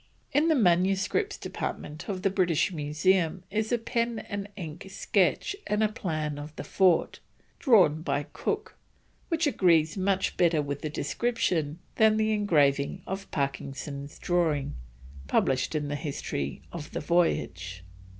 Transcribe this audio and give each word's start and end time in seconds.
In 0.31 0.47
the 0.47 0.55
manuscripts 0.55 1.37
department 1.37 2.09
of 2.09 2.23
the 2.23 2.31
British 2.31 2.71
Museum 2.73 3.43
is 3.51 3.71
a 3.71 3.77
pen 3.77 4.17
and 4.17 4.49
ink 4.55 4.87
sketch 4.89 5.55
and 5.67 5.93
plan 5.93 6.39
of 6.39 6.55
the 6.55 6.63
fort, 6.63 7.19
drawn 7.59 8.01
by 8.01 8.23
Cook, 8.33 8.79
which 9.29 9.45
agrees 9.45 9.95
much 9.97 10.37
better 10.37 10.59
with 10.59 10.81
the 10.81 10.89
description 10.89 11.77
than 11.97 12.17
the 12.17 12.31
engraving 12.33 13.03
of 13.05 13.29
Parkinson's 13.29 14.17
drawing 14.17 14.73
published 15.27 15.75
in 15.75 15.87
the 15.87 15.95
History 15.95 16.63
of 16.73 16.93
the 16.93 16.99
Voyage. 16.99 17.83